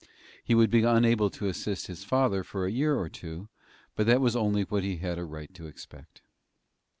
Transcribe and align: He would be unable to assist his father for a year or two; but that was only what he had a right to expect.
He 0.43 0.55
would 0.55 0.71
be 0.71 0.81
unable 0.81 1.29
to 1.29 1.45
assist 1.45 1.85
his 1.85 2.03
father 2.03 2.43
for 2.43 2.65
a 2.65 2.71
year 2.71 2.95
or 2.95 3.07
two; 3.07 3.49
but 3.95 4.07
that 4.07 4.19
was 4.19 4.35
only 4.35 4.63
what 4.63 4.81
he 4.83 4.97
had 4.97 5.19
a 5.19 5.25
right 5.25 5.53
to 5.53 5.67
expect. 5.67 6.23